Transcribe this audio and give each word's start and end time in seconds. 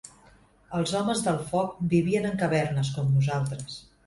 Els 0.79 0.93
Homes 0.99 1.21
del 1.27 1.37
Foc 1.51 1.75
vivien 1.93 2.27
en 2.31 2.41
cavernes, 2.41 2.91
com 2.97 3.15
nosaltres. 3.21 3.79